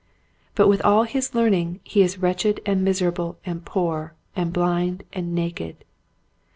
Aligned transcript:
But 0.55 0.67
with 0.67 0.81
all 0.81 1.03
his 1.03 1.35
learning 1.35 1.79
he 1.83 2.01
is 2.01 2.17
wretched 2.17 2.59
and 2.65 2.83
miserable 2.83 3.37
and 3.45 3.63
poor 3.63 4.15
and 4.35 4.51
blind 4.51 5.03
and 5.13 5.35
naked. 5.35 5.85